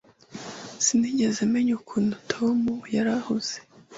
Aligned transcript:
Sinigeze 0.85 1.41
menya 1.53 1.71
ukuntu 1.79 2.13
Tom 2.31 2.59
yari 2.95 3.09
ahuze. 3.19 3.55